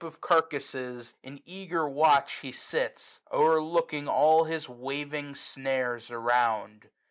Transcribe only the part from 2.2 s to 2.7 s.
he